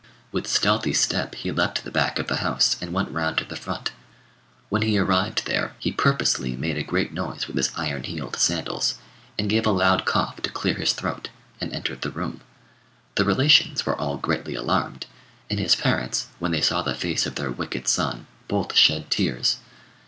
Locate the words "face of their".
16.95-17.51